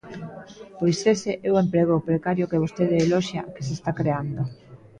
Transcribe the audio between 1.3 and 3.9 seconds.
é o emprego precario que vostede eloxia que se